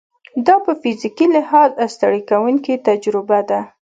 دا 0.45 0.55
په 0.65 0.71
فزیکي 0.81 1.27
لحاظ 1.35 1.69
ستړې 1.95 2.21
کوونکې 2.29 2.73
تجربه 2.87 3.39
ده. 3.49 3.61